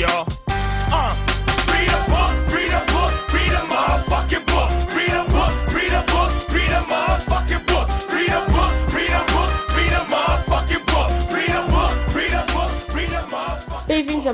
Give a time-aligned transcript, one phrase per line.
[0.00, 0.49] y'all.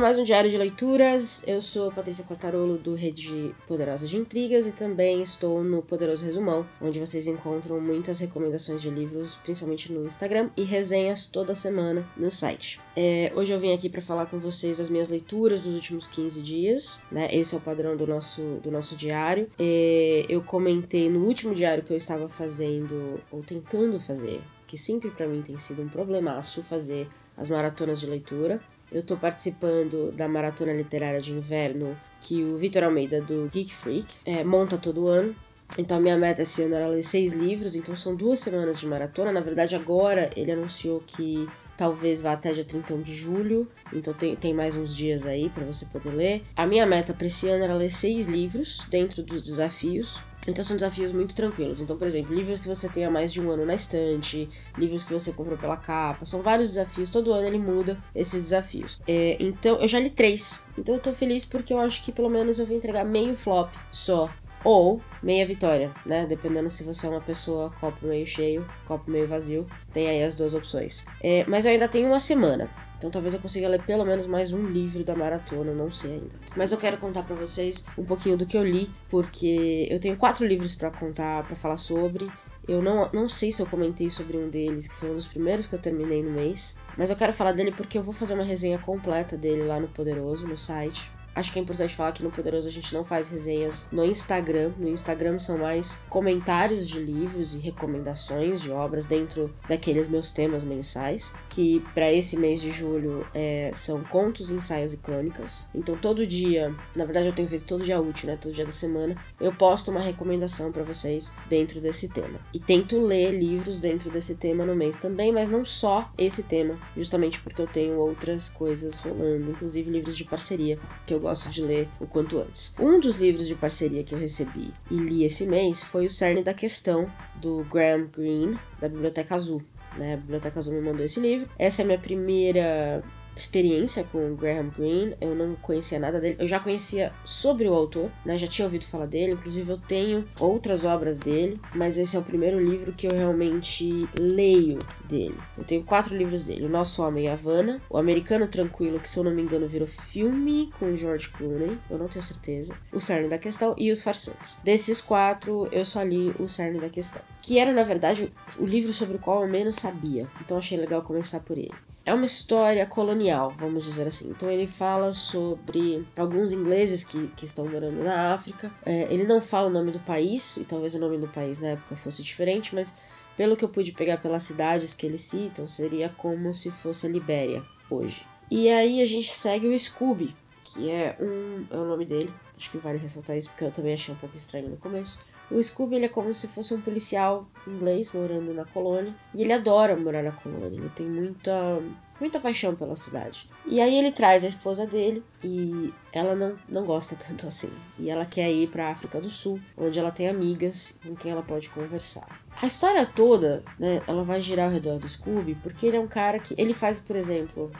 [0.06, 1.42] Mais um Diário de Leituras.
[1.48, 6.64] Eu sou Patrícia Quartarolo do Rede Poderosa de Intrigas e também estou no Poderoso Resumão,
[6.80, 12.30] onde vocês encontram muitas recomendações de livros, principalmente no Instagram, e resenhas toda semana no
[12.30, 12.78] site.
[12.94, 16.40] É, hoje eu vim aqui para falar com vocês das minhas leituras dos últimos 15
[16.40, 17.26] dias, né?
[17.32, 19.50] Esse é o padrão do nosso, do nosso diário.
[19.58, 25.10] É, eu comentei no último diário que eu estava fazendo, ou tentando fazer, que sempre
[25.10, 28.60] para mim tem sido um problemaço fazer as maratonas de leitura.
[28.90, 34.06] Eu tô participando da maratona literária de inverno que o Vitor Almeida, do Geek Freak,
[34.24, 35.34] é, monta todo ano.
[35.76, 39.32] Então, minha meta esse ano era ler seis livros, então são duas semanas de maratona.
[39.32, 44.34] Na verdade, agora ele anunciou que talvez vá até dia 31 de julho, então tem,
[44.34, 46.42] tem mais uns dias aí para você poder ler.
[46.56, 50.22] A minha meta para esse ano era ler seis livros dentro dos desafios.
[50.46, 51.80] Então são desafios muito tranquilos.
[51.80, 55.12] Então, por exemplo, livros que você tenha mais de um ano na estante, livros que
[55.12, 57.10] você comprou pela capa, são vários desafios.
[57.10, 59.00] Todo ano ele muda esses desafios.
[59.06, 60.60] É, então, eu já li três.
[60.78, 63.70] Então eu tô feliz porque eu acho que pelo menos eu vou entregar meio flop
[63.90, 64.30] só.
[64.66, 66.26] Ou meia vitória, né?
[66.26, 69.64] Dependendo se você é uma pessoa copo meio cheio, copo meio vazio.
[69.92, 71.04] Tem aí as duas opções.
[71.22, 72.68] É, mas eu ainda tenho uma semana.
[72.98, 76.34] Então talvez eu consiga ler pelo menos mais um livro da maratona, não sei ainda.
[76.56, 80.16] Mas eu quero contar para vocês um pouquinho do que eu li, porque eu tenho
[80.16, 82.28] quatro livros para contar, para falar sobre.
[82.66, 85.66] Eu não, não sei se eu comentei sobre um deles, que foi um dos primeiros
[85.66, 86.76] que eu terminei no mês.
[86.98, 89.86] Mas eu quero falar dele porque eu vou fazer uma resenha completa dele lá no
[89.86, 91.14] Poderoso, no site.
[91.36, 94.72] Acho que é importante falar que no Poderoso a gente não faz resenhas no Instagram.
[94.78, 100.64] No Instagram são mais comentários de livros e recomendações de obras dentro daqueles meus temas
[100.64, 101.34] mensais.
[101.50, 105.68] Que para esse mês de julho é, são contos, ensaios e crônicas.
[105.74, 108.38] Então todo dia, na verdade eu tenho feito todo dia útil, né?
[108.40, 112.40] Todo dia da semana, eu posto uma recomendação para vocês dentro desse tema.
[112.54, 116.78] E tento ler livros dentro desse tema no mês também, mas não só esse tema,
[116.96, 121.60] justamente porque eu tenho outras coisas rolando, inclusive livros de parceria que eu gosto de
[121.60, 122.72] ler o quanto antes.
[122.78, 126.42] Um dos livros de parceria que eu recebi e li esse mês foi O Cerne
[126.42, 127.10] da Questão,
[127.40, 129.60] do Graham Greene, da Biblioteca Azul.
[129.98, 130.14] Né?
[130.14, 131.48] A Biblioteca Azul me mandou esse livro.
[131.58, 133.02] Essa é a minha primeira
[133.36, 136.36] experiência com o Graham Greene, eu não conhecia nada dele.
[136.38, 138.38] Eu já conhecia sobre o autor, né?
[138.38, 142.22] Já tinha ouvido falar dele, inclusive eu tenho outras obras dele, mas esse é o
[142.22, 145.38] primeiro livro que eu realmente leio dele.
[145.56, 149.24] Eu tenho quatro livros dele: O Nosso Homem Havana, O Americano Tranquilo, que se eu
[149.24, 153.38] não me engano virou filme com George Clooney, eu não tenho certeza, O Cerne da
[153.38, 154.58] Questão e Os Farsantes.
[154.64, 158.92] Desses quatro, eu só li O Cerne da Questão, que era na verdade o livro
[158.92, 161.74] sobre o qual eu menos sabia, então achei legal começar por ele.
[162.06, 164.30] É uma história colonial, vamos dizer assim.
[164.30, 168.70] Então ele fala sobre alguns ingleses que, que estão morando na África.
[168.84, 171.70] É, ele não fala o nome do país, e talvez o nome do país na
[171.70, 172.96] época fosse diferente, mas
[173.36, 177.10] pelo que eu pude pegar pelas cidades que eles citam, seria como se fosse a
[177.10, 178.24] Libéria hoje.
[178.48, 181.66] E aí a gente segue o Scooby, que é um.
[181.68, 182.32] é o nome dele.
[182.56, 185.18] Acho que vale ressaltar isso porque eu também achei um pouco estranho no começo.
[185.50, 189.14] O Scooby ele é como se fosse um policial inglês morando na colônia.
[189.34, 190.76] E ele adora morar na colônia.
[190.76, 191.80] Ele tem muita,
[192.20, 193.48] muita paixão pela cidade.
[193.64, 197.70] E aí ele traz a esposa dele e ela não, não gosta tanto assim.
[197.98, 201.42] E ela quer ir para África do Sul, onde ela tem amigas com quem ela
[201.42, 202.26] pode conversar.
[202.60, 206.08] A história toda, né, ela vai girar ao redor do Scooby, porque ele é um
[206.08, 207.70] cara que ele faz, por exemplo,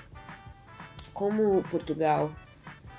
[1.15, 2.31] como Portugal,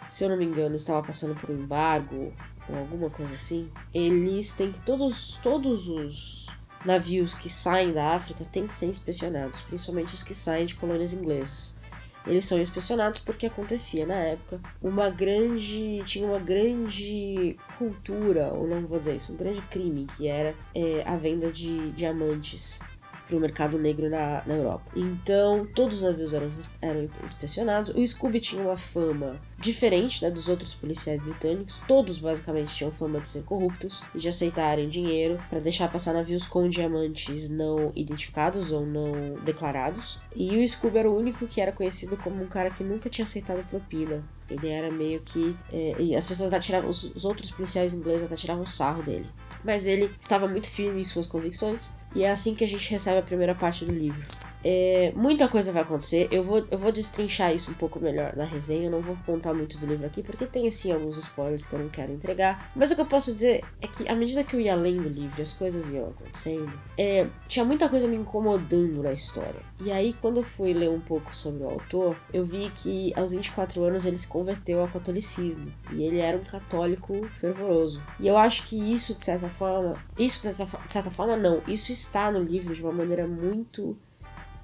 [0.09, 2.34] se eu não me engano, estava passando por um embargo
[2.69, 6.47] ou alguma coisa assim, eles têm que todos todos os
[6.85, 11.13] navios que saem da África têm que ser inspecionados, principalmente os que saem de colônias
[11.13, 11.75] inglesas.
[12.25, 16.03] Eles são inspecionados porque acontecia na época uma grande.
[16.05, 21.03] tinha uma grande cultura, ou não vou dizer isso, um grande crime, que era é,
[21.05, 22.81] a venda de diamantes
[23.25, 24.91] para o mercado negro na, na Europa.
[24.95, 26.47] Então, todos os navios eram,
[26.81, 27.91] eram inspecionados.
[27.91, 31.81] O Scooby tinha uma fama diferente né, dos outros policiais britânicos.
[31.87, 36.46] Todos, basicamente, tinham fama de ser corruptos e de aceitarem dinheiro para deixar passar navios
[36.46, 40.20] com diamantes não identificados ou não declarados.
[40.35, 43.23] E o Scooby era o único que era conhecido como um cara que nunca tinha
[43.23, 44.23] aceitado propina.
[44.49, 45.55] Ele era meio que.
[45.72, 46.90] É, as pessoas até tiravam.
[46.90, 49.28] Os, os outros policiais ingleses até tiravam sarro dele.
[49.64, 51.93] Mas ele estava muito firme em suas convicções.
[52.16, 54.26] E é assim que a gente recebe a primeira parte do livro.
[54.63, 56.27] É, muita coisa vai acontecer.
[56.31, 58.85] Eu vou, eu vou destrinchar isso um pouco melhor na resenha.
[58.85, 61.79] Eu não vou contar muito do livro aqui, porque tem assim alguns spoilers que eu
[61.79, 62.71] não quero entregar.
[62.75, 65.09] Mas o que eu posso dizer é que à medida que eu ia lendo o
[65.09, 69.61] livro as coisas iam acontecendo, é, tinha muita coisa me incomodando na história.
[69.79, 73.31] E aí, quando eu fui ler um pouco sobre o autor, eu vi que aos
[73.31, 75.71] 24 anos ele se converteu ao catolicismo.
[75.93, 78.01] E ele era um católico fervoroso.
[78.19, 80.03] E eu acho que isso, de certa forma.
[80.17, 81.61] Isso, de certa forma, não.
[81.67, 83.95] Isso está no livro de uma maneira muito.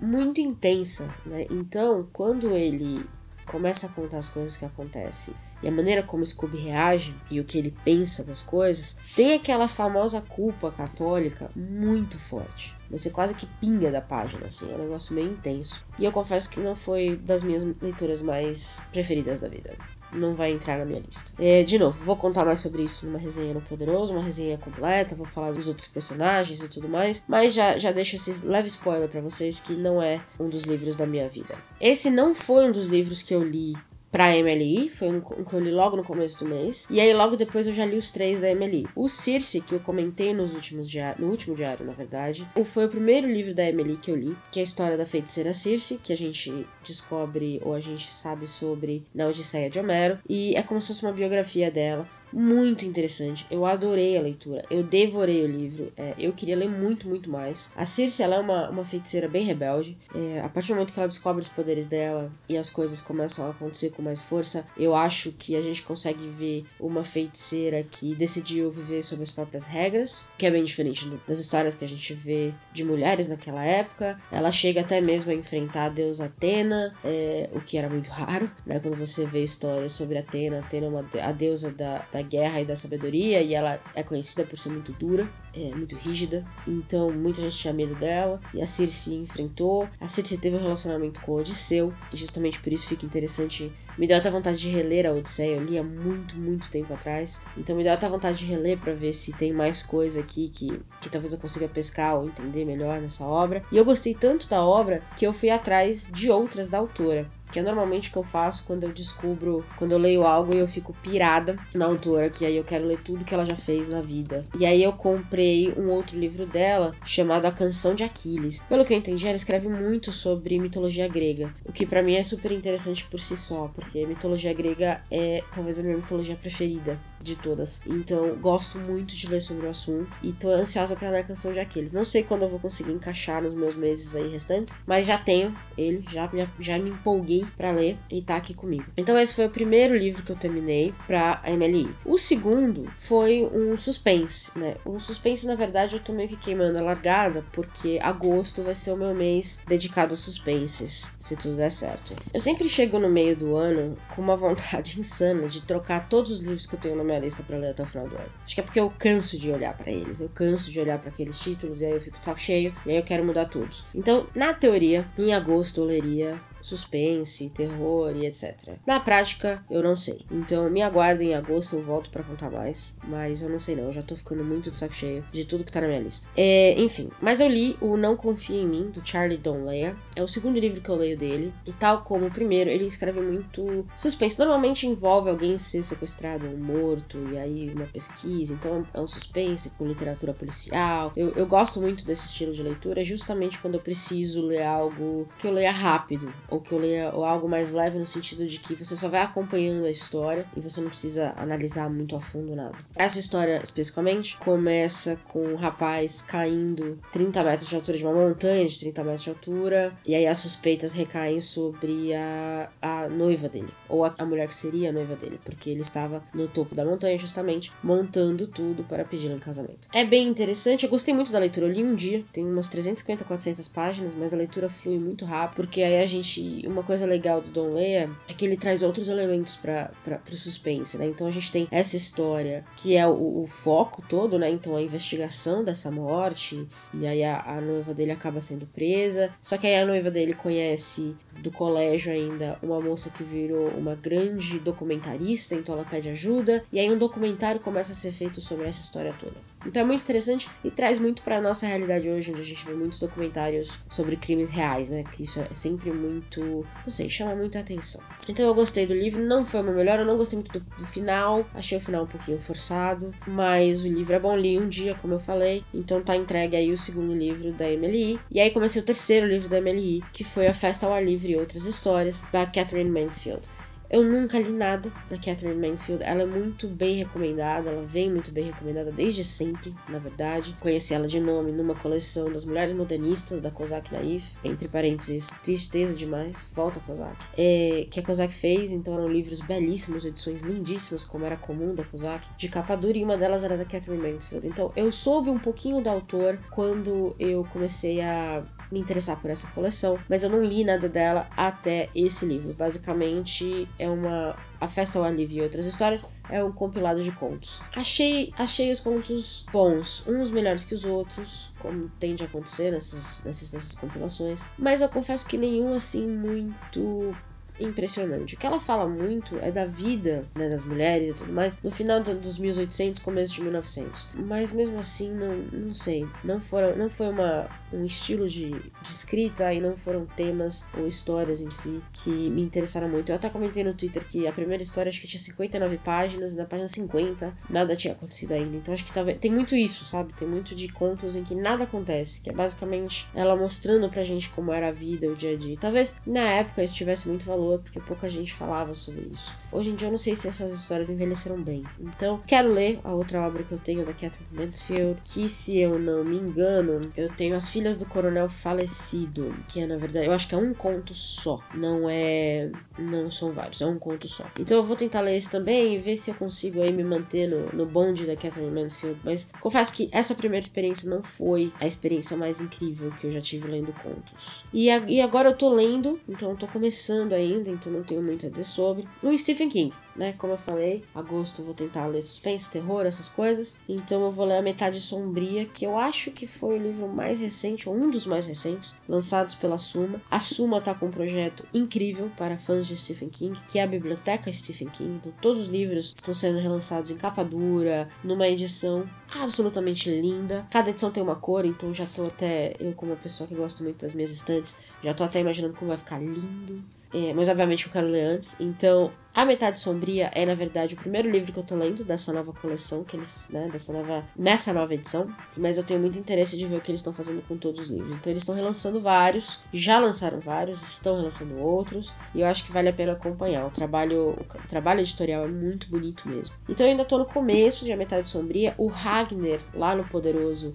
[0.03, 1.47] Muito intensa, né?
[1.49, 3.05] Então, quando ele
[3.47, 7.45] começa a contar as coisas que acontecem e a maneira como Scooby reage e o
[7.45, 12.75] que ele pensa das coisas, tem aquela famosa culpa católica muito forte.
[12.91, 15.85] Você quase que pinga da página, assim, é um negócio meio intenso.
[15.97, 19.73] E eu confesso que não foi das minhas leituras mais preferidas da vida
[20.13, 21.31] não vai entrar na minha lista.
[21.39, 25.15] É, de novo, vou contar mais sobre isso numa resenha no Poderoso, uma resenha completa,
[25.15, 29.09] vou falar dos outros personagens e tudo mais, mas já, já deixo esse leve spoiler
[29.09, 31.55] para vocês que não é um dos livros da minha vida.
[31.79, 33.73] Esse não foi um dos livros que eu li
[34.13, 36.85] pra MLI, foi um, que eu li logo no começo do mês.
[36.87, 38.85] E aí logo depois eu já li os três da MLI.
[38.95, 42.89] O Circe, que eu comentei nos últimos diários, no último diário, na verdade, foi o
[42.89, 46.13] primeiro livro da MLI que eu li, que é a história da feiticeira Circe, que
[46.13, 50.19] a gente descobre ou a gente sabe sobre na Odisseia de Homero.
[50.29, 53.45] E é como se fosse uma biografia dela muito interessante.
[53.49, 54.63] Eu adorei a leitura.
[54.69, 55.93] Eu devorei o livro.
[55.95, 57.71] É, eu queria ler muito, muito mais.
[57.75, 59.97] A Circe, ela é uma, uma feiticeira bem rebelde.
[60.13, 63.45] É, a partir do momento que ela descobre os poderes dela e as coisas começam
[63.45, 68.15] a acontecer com mais força, eu acho que a gente consegue ver uma feiticeira que
[68.15, 72.13] decidiu viver sob as próprias regras, que é bem diferente das histórias que a gente
[72.13, 74.19] vê de mulheres naquela época.
[74.31, 78.49] Ela chega até mesmo a enfrentar a deusa Atena, é, o que era muito raro,
[78.65, 78.79] né?
[78.79, 82.65] Quando você vê histórias sobre Atena, Atena é uma, a deusa da, da guerra e
[82.65, 87.41] da sabedoria, e ela é conhecida por ser muito dura, é, muito rígida, então muita
[87.41, 89.87] gente tinha medo dela, e a Circe enfrentou.
[89.99, 93.71] A Circe teve um relacionamento com Odisseu, e justamente por isso fica interessante.
[93.97, 97.41] Me deu até vontade de reler a Odisseia, eu li há muito, muito tempo atrás,
[97.57, 100.79] então me deu até vontade de reler para ver se tem mais coisa aqui que,
[101.01, 103.63] que talvez eu consiga pescar ou entender melhor nessa obra.
[103.71, 107.59] E eu gostei tanto da obra que eu fui atrás de outras da autora que
[107.59, 110.67] é normalmente o que eu faço quando eu descubro, quando eu leio algo e eu
[110.67, 114.01] fico pirada na autora, que aí eu quero ler tudo que ela já fez na
[114.01, 114.43] vida.
[114.57, 118.57] E aí eu comprei um outro livro dela chamado A Canção de Aquiles.
[118.67, 122.23] Pelo que eu entendi, ela escreve muito sobre mitologia grega, o que para mim é
[122.23, 127.35] super interessante por si só, porque mitologia grega é talvez a minha mitologia preferida de
[127.35, 127.81] todas.
[127.85, 131.53] Então, gosto muito de ler sobre o assunto e tô ansiosa para ler a canção
[131.53, 131.93] de Aquiles.
[131.93, 135.55] Não sei quando eu vou conseguir encaixar nos meus meses aí restantes, mas já tenho
[135.77, 138.85] ele, já, já, já me empolguei para ler e tá aqui comigo.
[138.97, 141.89] Então, esse foi o primeiro livro que eu terminei pra MLI.
[142.05, 144.75] O segundo foi um suspense, né?
[144.85, 148.91] Um suspense, na verdade, eu tô meio que queimando a largada, porque agosto vai ser
[148.91, 152.15] o meu mês dedicado a suspenses, se tudo der certo.
[152.33, 156.39] Eu sempre chego no meio do ano com uma vontade insana de trocar todos os
[156.39, 158.29] livros que eu tenho na minha minha lista para ler até o final do ano.
[158.43, 161.09] Acho que é porque eu canso de olhar para eles, eu canso de olhar para
[161.09, 163.83] aqueles títulos e aí eu fico de saco cheio e aí eu quero mudar todos.
[163.93, 168.77] Então, na teoria, em agosto eu leria suspense, terror e etc.
[168.87, 170.25] Na prática, eu não sei.
[170.31, 172.95] Então me aguardem em agosto, eu volto para contar mais.
[173.07, 175.63] Mas eu não sei não, eu já tô ficando muito de saco cheio de tudo
[175.63, 176.27] que tá na minha lista.
[176.35, 179.95] É, enfim, mas eu li o Não Confia em Mim, do Charlie Donlea.
[180.15, 181.53] É o segundo livro que eu leio dele.
[181.65, 184.39] E tal como o primeiro, ele escreve muito suspense.
[184.39, 188.53] Normalmente envolve alguém ser sequestrado ou morto, e aí uma pesquisa.
[188.53, 191.11] Então é um suspense com literatura policial.
[191.15, 195.47] Eu, eu gosto muito desse estilo de leitura, justamente quando eu preciso ler algo que
[195.47, 198.75] eu leia rápido ou que eu leia ou algo mais leve no sentido de que
[198.75, 202.77] você só vai acompanhando a história e você não precisa analisar muito a fundo nada.
[202.95, 208.67] Essa história especificamente começa com um rapaz caindo 30 metros de altura de uma montanha
[208.67, 213.73] de 30 metros de altura e aí as suspeitas recaem sobre a, a noiva dele
[213.89, 216.85] ou a, a mulher que seria a noiva dele, porque ele estava no topo da
[216.85, 219.87] montanha justamente montando tudo para pedi-la em casamento.
[219.93, 223.23] É bem interessante, eu gostei muito da leitura, eu li um dia, tem umas 350,
[223.23, 227.41] 400 páginas, mas a leitura flui muito rápido, porque aí a gente uma coisa legal
[227.41, 229.91] do Don Leia é que ele traz outros elementos para
[230.31, 231.07] o suspense, né?
[231.07, 234.49] Então a gente tem essa história que é o, o, foco todo, né?
[234.49, 239.31] Então a investigação dessa morte, e aí a, a, noiva dele acaba sendo presa.
[239.41, 243.95] Só que aí a noiva dele conhece do colégio ainda uma moça que virou uma
[243.95, 248.67] grande documentarista, então ela pede ajuda, e aí um documentário começa a ser feito sobre
[248.67, 249.35] essa história toda.
[249.65, 252.73] Então é muito interessante e traz muito para nossa realidade hoje, onde a gente vê
[252.73, 255.03] muitos documentários sobre crimes reais, né?
[255.11, 258.01] Que isso é sempre muito, não sei, chama muita atenção.
[258.27, 260.59] Então eu gostei do livro, não foi o meu melhor, eu não gostei muito do,
[260.77, 264.67] do final, achei o final um pouquinho forçado, mas o livro é bom, li um
[264.67, 268.19] dia, como eu falei, então tá entregue aí o segundo livro da Emily.
[268.29, 271.33] E aí comecei o terceiro livro da Emily, que foi A Festa ao Ar Livre
[271.33, 273.47] e Outras Histórias, da Catherine Mansfield.
[273.93, 276.03] Eu nunca li nada da Catherine Mansfield.
[276.03, 280.57] Ela é muito bem recomendada, ela vem muito bem recomendada desde sempre, na verdade.
[280.59, 285.95] Conheci ela de nome numa coleção das mulheres modernistas da Kozak Naif, entre parênteses, tristeza
[285.95, 291.25] demais, volta Kozak, é, que a Kozak fez, então eram livros belíssimos, edições lindíssimas, como
[291.25, 294.47] era comum da Kozak, de capa dura, e uma delas era da Catherine Mansfield.
[294.47, 299.47] Então eu soube um pouquinho do autor quando eu comecei a me interessar por essa
[299.51, 302.53] coleção, mas eu não li nada dela até esse livro.
[302.55, 307.61] Basicamente, é uma A Festa ao Livre e outras histórias é um compilado de contos.
[307.75, 313.21] Achei, achei os contos bons, uns melhores que os outros, como tende a acontecer nessas,
[313.25, 317.13] nessas, nessas compilações, mas eu confesso que nenhum assim muito
[317.59, 318.35] impressionante.
[318.35, 321.71] O que ela fala muito é da vida né, das mulheres e tudo mais no
[321.71, 324.07] final dos 1800, começo de 1900.
[324.13, 326.07] Mas mesmo assim, não, não sei.
[326.23, 330.87] Não, foram, não foi uma, um estilo de, de escrita e não foram temas ou
[330.87, 333.09] histórias em si que me interessaram muito.
[333.09, 336.37] Eu até comentei no Twitter que a primeira história acho que tinha 59 páginas e
[336.37, 338.57] na página 50 nada tinha acontecido ainda.
[338.57, 340.13] Então acho que talvez tem muito isso, sabe?
[340.13, 344.29] Tem muito de contos em que nada acontece, que é basicamente ela mostrando pra gente
[344.29, 345.57] como era a vida, o dia a dia.
[345.59, 349.33] Talvez na época isso tivesse muito valor valor, porque pouca gente falava sobre isso.
[349.51, 351.63] Hoje em dia eu não sei se essas histórias envelheceram bem.
[351.79, 355.77] Então, quero ler a outra obra que eu tenho da Catherine Mansfield, que se eu
[355.77, 360.13] não me engano, eu tenho As Filhas do Coronel Falecido, que é na verdade, eu
[360.13, 364.25] acho que é um conto só, não é, não são vários, é um conto só.
[364.39, 367.27] Então eu vou tentar ler esse também e ver se eu consigo aí me manter
[367.27, 371.67] no, no bonde da Catherine Mansfield, mas confesso que essa primeira experiência não foi a
[371.67, 374.43] experiência mais incrível que eu já tive lendo contos.
[374.53, 377.83] E, a, e agora eu tô lendo, então eu tô começando ainda ainda, então não
[377.83, 378.87] tenho muito a dizer sobre.
[379.03, 380.13] O Stephen King, né?
[380.13, 383.55] Como eu falei, agosto eu vou tentar ler suspense, terror, essas coisas.
[383.67, 387.19] Então eu vou ler a Metade Sombria, que eu acho que foi o livro mais
[387.19, 390.01] recente, ou um dos mais recentes, lançados pela Suma.
[390.09, 393.67] A Suma tá com um projeto incrível para fãs de Stephen King, que é a
[393.67, 394.97] Biblioteca Stephen King.
[394.97, 400.47] Então todos os livros estão sendo relançados em capa dura, numa edição absolutamente linda.
[400.49, 403.63] Cada edição tem uma cor, então já tô até, eu como uma pessoa que gosta
[403.63, 406.63] muito das minhas estantes, já tô até imaginando como vai ficar lindo.
[406.93, 408.35] É, mas obviamente eu quero ler antes.
[408.39, 412.13] Então, A Metade Sombria é, na verdade, o primeiro livro que eu tô lendo dessa
[412.13, 415.07] nova coleção, que eles, né, dessa nova, nessa nova edição.
[415.35, 417.69] Mas eu tenho muito interesse de ver o que eles estão fazendo com todos os
[417.69, 417.95] livros.
[417.95, 422.51] Então, eles estão relançando vários, já lançaram vários, estão relançando outros, e eu acho que
[422.51, 423.47] vale a pena acompanhar.
[423.47, 426.35] O trabalho, o trabalho editorial é muito bonito mesmo.
[426.47, 428.53] Então, eu ainda tô no começo de A Metade Sombria.
[428.57, 430.53] O Ragnar, lá no Poderoso,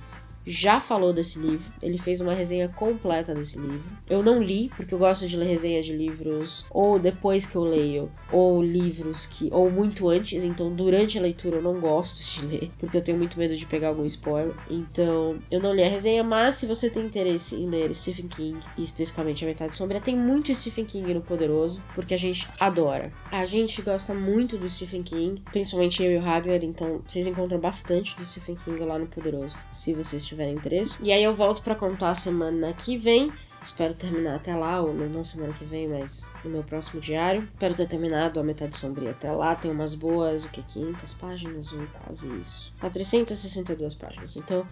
[0.49, 1.71] já falou desse livro.
[1.83, 3.85] Ele fez uma resenha completa desse livro.
[4.09, 7.62] Eu não li, porque eu gosto de ler resenha de livros ou depois que eu
[7.62, 9.50] leio, ou livros que.
[9.52, 10.43] ou muito antes.
[10.45, 13.67] Então, durante a leitura eu não gosto de ler, porque eu tenho muito medo de
[13.67, 14.55] pegar algum spoiler.
[14.71, 18.59] Então, eu não li a resenha, mas se você tem interesse em ler Stephen King,
[18.76, 23.12] e especificamente A Metade Sombria, tem muito Stephen King no Poderoso, porque a gente adora.
[23.31, 27.59] A gente gosta muito do Stephen King, principalmente eu e o Ragnar, então vocês encontram
[27.59, 30.97] bastante do Stephen King lá no Poderoso, se vocês tiverem tiverem interesse.
[31.02, 33.33] E aí eu volto para contar a semana que vem.
[33.62, 37.49] Espero terminar até lá, ou não semana que vem, mas no meu próximo diário.
[37.53, 39.55] Espero ter terminado a metade sombria até lá.
[39.55, 42.73] Tem umas boas, o que, 500 páginas ou quase isso.
[42.81, 44.37] 462 páginas.
[44.37, 44.67] Então,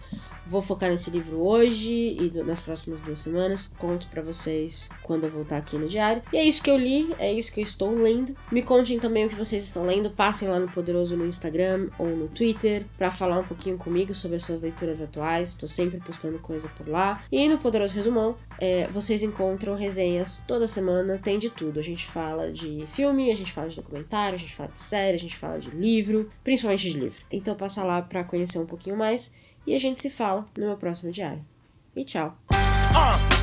[0.45, 3.69] vou focar nesse livro hoje e nas próximas duas semanas.
[3.77, 6.21] Conto para vocês quando eu voltar aqui no diário.
[6.31, 8.35] E é isso que eu li, é isso que eu estou lendo.
[8.51, 10.09] Me contem também o que vocês estão lendo.
[10.09, 14.37] Passem lá no Poderoso no Instagram ou no Twitter para falar um pouquinho comigo sobre
[14.37, 15.49] as suas leituras atuais.
[15.49, 17.23] Estou sempre postando coisa por lá.
[17.31, 21.79] E no Poderoso Resumão, é, vocês encontram resenhas toda semana, tem de tudo.
[21.79, 25.15] A gente fala de filme, a gente fala de documentário, a gente fala de série,
[25.15, 27.19] a gente fala de livro, principalmente de livro.
[27.31, 29.33] Então passa lá para conhecer um pouquinho mais
[29.65, 31.45] e a gente se fala no meu próximo diário.
[31.95, 32.37] E tchau!
[32.51, 33.37] Uh,